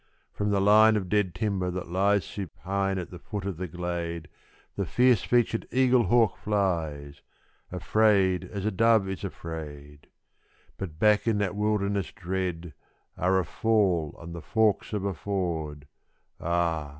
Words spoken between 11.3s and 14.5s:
that wilderness dread are a fall and the